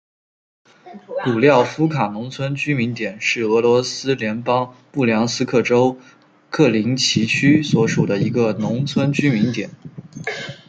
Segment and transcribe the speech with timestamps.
[1.23, 5.95] 古廖夫卡农村居民点是俄罗斯联邦布良斯克州
[6.49, 9.69] 克林齐区所属的一个农村居民点。